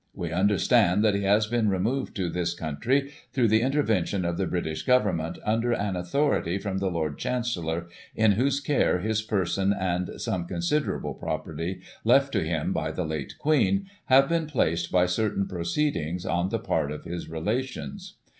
We 0.15 0.31
under 0.31 0.57
stand 0.57 1.03
that 1.03 1.13
he 1.13 1.21
has 1.25 1.45
been 1.45 1.69
removed 1.69 2.15
to 2.15 2.27
this 2.27 2.55
country 2.55 3.11
through 3.33 3.49
the 3.49 3.61
intervention 3.61 4.25
of 4.25 4.35
the 4.37 4.47
British 4.47 4.81
Government, 4.81 5.37
under 5.45 5.73
an 5.73 5.95
authority 5.95 6.57
from 6.57 6.79
the 6.79 6.89
Lord 6.89 7.19
Chancellor, 7.19 7.85
in 8.15 8.31
whose 8.31 8.59
care, 8.61 8.97
his 8.97 9.21
person, 9.21 9.71
and 9.71 10.09
some 10.19 10.47
considerable 10.47 11.13
property, 11.13 11.81
left 12.03 12.33
to 12.33 12.41
him 12.43 12.73
by 12.73 12.89
the 12.89 13.05
late 13.05 13.37
Queen, 13.37 13.91
have 14.05 14.27
been 14.27 14.47
placed 14.47 14.91
by 14.91 15.05
certain 15.05 15.45
proceedings 15.47 16.25
on 16.25 16.49
the 16.49 16.57
part 16.57 16.91
of 16.91 17.03
his 17.05 17.29
relations. 17.29 18.15